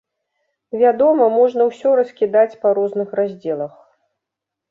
[0.83, 3.73] Вядома, можна ўсё раскідаць па розных раздзелах.